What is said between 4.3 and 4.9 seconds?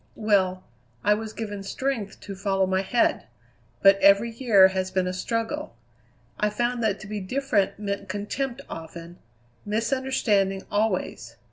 year has